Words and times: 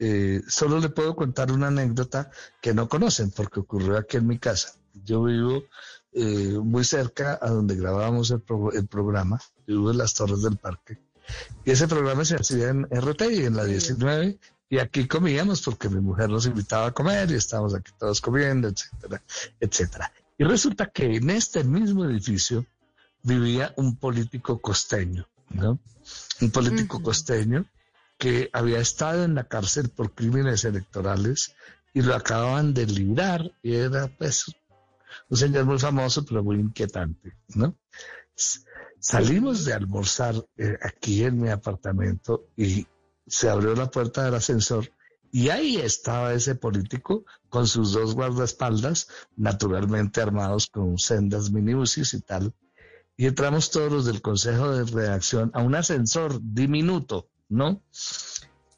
Eh, 0.00 0.42
solo 0.48 0.78
le 0.78 0.88
puedo 0.90 1.16
contar 1.16 1.50
una 1.50 1.68
anécdota 1.68 2.30
que 2.60 2.72
no 2.74 2.88
conocen 2.88 3.30
porque 3.30 3.60
ocurrió 3.60 3.96
aquí 3.98 4.16
en 4.16 4.26
mi 4.26 4.38
casa. 4.38 4.74
Yo 5.04 5.24
vivo 5.24 5.64
eh, 6.12 6.58
muy 6.62 6.84
cerca 6.84 7.38
a 7.40 7.50
donde 7.50 7.74
grabábamos 7.76 8.30
el, 8.30 8.40
pro- 8.40 8.72
el 8.72 8.86
programa. 8.86 9.40
Vivo 9.66 9.90
en 9.90 9.98
las 9.98 10.14
Torres 10.14 10.42
del 10.42 10.56
Parque. 10.56 10.98
Y 11.64 11.72
ese 11.72 11.88
programa 11.88 12.24
se 12.24 12.36
hacía 12.36 12.68
en 12.68 12.84
RTI, 12.90 13.44
en 13.44 13.56
la 13.56 13.64
19, 13.64 14.38
y 14.70 14.78
aquí 14.78 15.06
comíamos 15.06 15.60
porque 15.62 15.88
mi 15.88 16.00
mujer 16.00 16.30
nos 16.30 16.46
invitaba 16.46 16.86
a 16.86 16.92
comer 16.92 17.30
y 17.30 17.34
estábamos 17.34 17.74
aquí 17.74 17.92
todos 17.98 18.20
comiendo, 18.20 18.68
etcétera, 18.68 19.22
etcétera. 19.60 20.12
Y 20.38 20.44
resulta 20.44 20.86
que 20.86 21.16
en 21.16 21.28
este 21.30 21.64
mismo 21.64 22.04
edificio 22.04 22.64
vivía 23.22 23.74
un 23.76 23.96
político 23.96 24.58
costeño, 24.60 25.26
¿no? 25.50 25.78
Un 26.40 26.50
político 26.50 27.02
costeño 27.02 27.66
que 28.18 28.50
había 28.52 28.80
estado 28.80 29.24
en 29.24 29.34
la 29.34 29.44
cárcel 29.44 29.90
por 29.90 30.14
crímenes 30.14 30.64
electorales 30.64 31.54
y 31.94 32.02
lo 32.02 32.14
acababan 32.14 32.74
de 32.74 32.86
librar 32.86 33.52
y 33.62 33.76
era 33.76 34.08
pues 34.18 34.54
un 35.30 35.36
señor 35.36 35.64
muy 35.64 35.78
famoso 35.78 36.24
pero 36.24 36.42
muy 36.42 36.56
inquietante, 36.56 37.36
¿no? 37.54 37.76
Salimos 39.00 39.64
de 39.64 39.74
almorzar 39.74 40.34
eh, 40.56 40.76
aquí 40.82 41.24
en 41.24 41.40
mi 41.40 41.48
apartamento 41.48 42.48
y 42.56 42.86
se 43.26 43.48
abrió 43.48 43.74
la 43.74 43.90
puerta 43.90 44.24
del 44.24 44.34
ascensor 44.34 44.90
y 45.30 45.50
ahí 45.50 45.76
estaba 45.76 46.32
ese 46.32 46.54
político 46.54 47.24
con 47.48 47.66
sus 47.66 47.92
dos 47.92 48.14
guardaespaldas, 48.14 49.08
naturalmente 49.36 50.20
armados 50.20 50.68
con 50.68 50.98
sendas 50.98 51.50
minibuses 51.50 52.14
y 52.14 52.20
tal. 52.22 52.54
Y 53.16 53.26
entramos 53.26 53.70
todos 53.70 53.92
los 53.92 54.06
del 54.06 54.22
consejo 54.22 54.70
de 54.70 54.84
redacción 54.84 55.50
a 55.52 55.60
un 55.60 55.74
ascensor 55.74 56.40
diminuto, 56.40 57.28
¿no? 57.48 57.82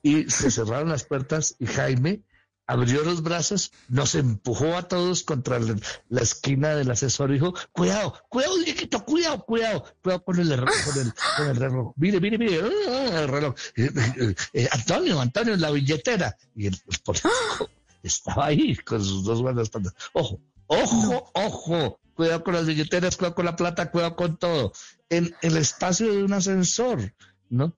Y 0.02 0.30
se 0.30 0.50
cerraron 0.50 0.88
las 0.88 1.04
puertas 1.04 1.56
y 1.58 1.66
Jaime 1.66 2.24
abrió 2.70 3.02
los 3.02 3.22
brazos, 3.22 3.72
nos 3.88 4.14
empujó 4.14 4.76
a 4.76 4.86
todos 4.86 5.24
contra 5.24 5.58
la, 5.58 5.74
la 6.08 6.20
esquina 6.20 6.76
del 6.76 6.90
ascensor 6.90 7.30
y 7.30 7.34
dijo, 7.34 7.52
cuidado, 7.72 8.14
cuidado, 8.28 8.56
Dieguito, 8.58 9.04
cuidado, 9.04 9.44
cuidado, 9.44 9.84
cuidado 10.00 10.22
con 10.22 10.38
el, 10.38 10.50
reloj, 10.50 10.68
con 10.84 11.02
el, 11.02 11.12
con 11.36 11.48
el 11.48 11.56
reloj. 11.56 11.92
Mire, 11.96 12.20
mire, 12.20 12.38
mire, 12.38 12.58
el 12.58 13.28
reloj. 13.28 13.56
Eh, 13.74 13.90
eh, 13.96 14.34
eh, 14.52 14.68
Antonio, 14.70 15.20
Antonio, 15.20 15.56
la 15.56 15.72
billetera. 15.72 16.36
Y 16.54 16.68
el, 16.68 16.74
el 16.74 16.98
político 17.00 17.30
estaba 18.04 18.46
ahí 18.46 18.76
con 18.76 19.04
sus 19.04 19.24
dos 19.24 19.42
guardaespaldas. 19.42 19.94
Ojo, 20.12 20.40
ojo, 20.68 21.28
ojo, 21.34 22.00
cuidado 22.14 22.44
con 22.44 22.54
las 22.54 22.66
billeteras, 22.66 23.16
cuidado 23.16 23.34
con 23.34 23.46
la 23.46 23.56
plata, 23.56 23.90
cuidado 23.90 24.14
con 24.14 24.36
todo. 24.36 24.72
En 25.08 25.34
el 25.42 25.56
espacio 25.56 26.12
de 26.12 26.22
un 26.22 26.32
ascensor, 26.34 27.14
¿no? 27.48 27.76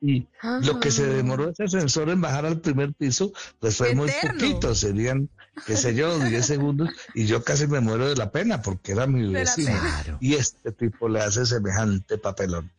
Y 0.00 0.26
lo 0.62 0.80
que 0.80 0.90
se 0.90 1.06
demoró 1.06 1.50
ese 1.50 1.64
ascensor 1.64 2.10
en 2.10 2.20
bajar 2.20 2.46
al 2.46 2.60
primer 2.60 2.92
piso, 2.94 3.32
pues 3.58 3.76
fue 3.76 3.94
muy 3.94 4.10
poquito, 4.22 4.74
serían, 4.74 5.28
qué 5.66 5.76
sé 5.76 5.94
yo, 5.94 6.18
10 6.18 6.46
segundos, 6.46 6.90
y 7.14 7.26
yo 7.26 7.42
casi 7.42 7.66
me 7.66 7.80
muero 7.80 8.08
de 8.08 8.16
la 8.16 8.30
pena 8.30 8.62
porque 8.62 8.92
era 8.92 9.06
mi 9.06 9.32
vecino. 9.32 9.78
Claro. 9.78 10.18
Y 10.20 10.34
este 10.34 10.72
tipo 10.72 11.08
le 11.08 11.20
hace 11.20 11.46
semejante 11.46 12.18
papelón. 12.18 12.70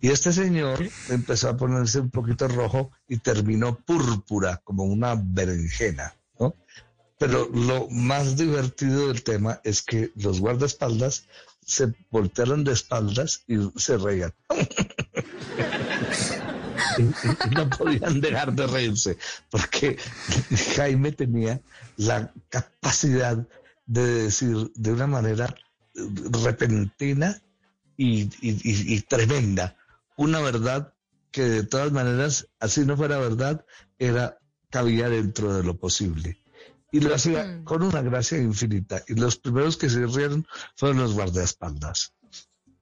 Y 0.00 0.10
este 0.10 0.32
señor 0.32 0.88
empezó 1.08 1.48
a 1.48 1.56
ponerse 1.56 2.00
un 2.00 2.10
poquito 2.10 2.48
rojo 2.48 2.90
y 3.08 3.18
terminó 3.18 3.76
púrpura, 3.76 4.60
como 4.64 4.84
una 4.84 5.14
berenjena, 5.16 6.14
¿no? 6.38 6.54
Pero 7.18 7.48
lo 7.52 7.88
más 7.90 8.36
divertido 8.36 9.08
del 9.08 9.22
tema 9.22 9.60
es 9.64 9.82
que 9.82 10.12
los 10.14 10.40
guardaespaldas 10.40 11.26
se 11.68 11.92
voltearon 12.10 12.64
de 12.64 12.72
espaldas 12.72 13.44
y 13.46 13.56
se 13.76 13.98
reían. 13.98 14.32
no 17.56 17.68
podían 17.70 18.20
dejar 18.20 18.52
de 18.54 18.66
reírse, 18.66 19.16
porque 19.50 19.98
Jaime 20.76 21.12
tenía 21.12 21.60
la 21.96 22.32
capacidad 22.48 23.46
de 23.86 24.02
decir 24.24 24.70
de 24.74 24.92
una 24.92 25.06
manera 25.06 25.54
eh, 25.94 26.00
repentina 26.44 27.40
y, 27.96 28.22
y- 28.40 28.60
y- 28.62 28.94
y 28.94 29.00
tremenda 29.02 29.76
una 30.16 30.40
verdad 30.40 30.92
que 31.30 31.42
de 31.42 31.62
todas 31.62 31.92
maneras, 31.92 32.48
así 32.60 32.84
no 32.84 32.96
fuera 32.96 33.18
verdad, 33.18 33.64
era 33.98 34.38
cabía 34.70 35.08
dentro 35.08 35.54
de 35.54 35.62
lo 35.62 35.76
posible. 35.76 36.38
Y 36.90 37.00
lo 37.00 37.14
hacía 37.14 37.44
Mm. 37.44 37.64
con 37.64 37.82
una 37.82 38.00
gracia 38.02 38.38
infinita. 38.38 39.02
Y 39.08 39.14
los 39.14 39.36
primeros 39.36 39.76
que 39.76 39.90
se 39.90 40.06
rieron 40.06 40.46
fueron 40.74 40.98
los 40.98 41.12
guardaespaldas. 41.12 42.14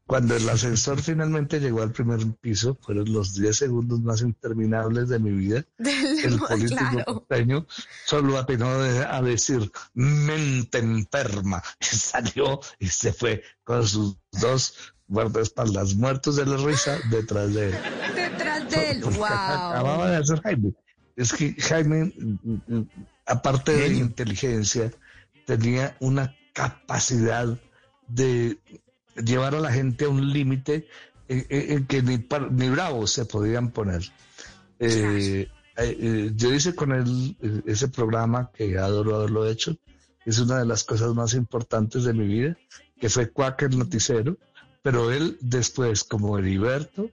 Cuando 0.06 0.36
el 0.36 0.48
ascensor 0.48 1.02
finalmente 1.02 1.58
llegó 1.58 1.82
al 1.82 1.90
primer 1.90 2.20
piso, 2.40 2.78
fueron 2.80 3.12
los 3.12 3.34
10 3.34 3.56
segundos 3.56 4.00
más 4.00 4.22
interminables 4.22 5.08
de 5.08 5.18
mi 5.18 5.32
vida. 5.32 5.64
El 5.78 6.38
político 6.38 6.76
claro. 6.78 7.04
costeño 7.06 7.66
solo 8.04 8.38
atinó 8.38 8.68
a 8.68 9.20
decir 9.22 9.70
mente 9.94 10.78
enferma. 10.78 11.62
Y 11.80 11.96
salió 11.96 12.60
y 12.78 12.86
se 12.86 13.12
fue 13.12 13.42
con 13.64 13.86
sus 13.86 14.16
dos 14.30 14.94
guardaespaldas 15.08 15.94
muertos 15.94 16.36
de 16.36 16.46
la 16.46 16.56
risa 16.56 16.98
detrás 17.10 17.52
de 17.52 17.70
él. 17.70 17.74
Detrás 18.14 18.70
de 18.70 18.90
él. 18.90 19.00
Porque 19.02 19.18
Wow. 19.18 19.26
Acababa 19.26 20.10
de 20.10 20.16
hacer 20.18 20.40
Jaime. 20.42 20.72
Es 21.16 21.32
que 21.32 21.54
Jaime, 21.58 22.12
aparte 23.24 23.72
de 23.72 23.88
inteligencia, 23.88 24.92
tenía 25.46 25.96
una 26.00 26.36
capacidad 26.52 27.58
de 28.08 28.58
llevar 29.24 29.54
a 29.54 29.60
la 29.60 29.72
gente 29.72 30.04
a 30.04 30.08
un 30.08 30.32
límite 30.32 30.86
en, 31.28 31.46
en- 31.48 31.72
en 31.72 31.86
que 31.86 32.02
ni, 32.02 32.24
ni 32.50 32.68
bravos 32.70 33.12
se 33.12 33.24
podían 33.24 33.70
poner. 33.70 34.02
Eh, 34.78 35.48
eh, 35.78 35.96
eh, 36.00 36.32
yo 36.34 36.52
hice 36.54 36.74
con 36.74 36.92
él 36.92 37.36
ese 37.66 37.88
programa 37.88 38.50
que 38.52 38.78
adoro 38.78 39.16
haberlo 39.16 39.46
hecho. 39.48 39.76
Es 40.24 40.38
una 40.38 40.58
de 40.58 40.66
las 40.66 40.84
cosas 40.84 41.14
más 41.14 41.34
importantes 41.34 42.04
de 42.04 42.12
mi 42.12 42.26
vida, 42.26 42.56
que 43.00 43.08
fue 43.08 43.30
Quaker 43.30 43.74
Noticero. 43.74 44.36
Pero 44.82 45.10
él 45.10 45.36
después, 45.40 46.04
como 46.04 46.38
Heriberto, 46.38 47.10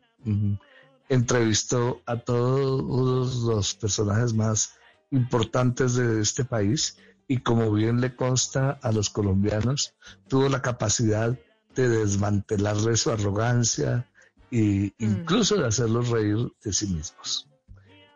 entrevistó 1.09 2.01
a 2.05 2.17
todos 2.17 3.35
los 3.43 3.73
personajes 3.75 4.33
más 4.33 4.73
importantes 5.11 5.95
de 5.95 6.21
este 6.21 6.45
país 6.45 6.97
y 7.27 7.37
como 7.37 7.71
bien 7.71 8.01
le 8.01 8.15
consta 8.15 8.71
a 8.81 8.91
los 8.91 9.09
colombianos, 9.09 9.93
tuvo 10.27 10.49
la 10.49 10.61
capacidad 10.61 11.37
de 11.75 11.89
desmantelarle 11.89 12.95
su 12.95 13.11
arrogancia 13.11 14.07
e 14.51 14.93
incluso 14.99 15.57
de 15.57 15.67
hacerlos 15.67 16.09
reír 16.09 16.51
de 16.63 16.73
sí 16.73 16.87
mismos. 16.87 17.49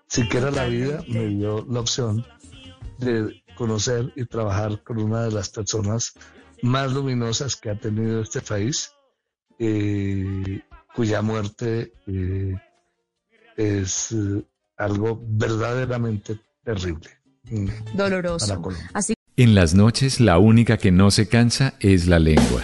Siquiera 0.07 0.51
la 0.51 0.66
vida 0.66 1.03
me 1.07 1.28
dio 1.28 1.66
la 1.69 1.79
opción 1.79 2.25
de 3.00 3.44
conocer 3.56 4.13
y 4.16 4.25
trabajar 4.25 4.84
con 4.84 5.00
una 5.00 5.23
de 5.23 5.31
las 5.31 5.50
personas 5.50 6.13
más 6.62 6.91
luminosas 6.94 7.56
que 7.56 7.69
ha 7.69 7.79
tenido 7.79 8.22
este 8.22 8.41
país, 8.41 8.91
eh, 9.59 10.62
cuya 10.95 11.22
muerte 11.22 11.94
eh, 12.07 12.56
es 13.56 14.12
eh, 14.12 14.44
algo 14.78 15.19
verdaderamente 15.28 16.39
terrible 16.63 17.10
mm, 17.50 17.68
para 17.95 18.10
Doloroso. 18.10 18.69
Así 18.94 19.13
En 19.36 19.56
las 19.56 19.74
noches 19.74 20.19
la 20.19 20.38
única 20.38 20.77
que 20.77 20.92
no 20.92 21.12
se 21.12 21.27
cansa 21.27 21.75
es 21.80 22.07
la 22.07 22.19
lengua. 22.19 22.63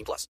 18 0.00 0.04
plus. 0.04 0.28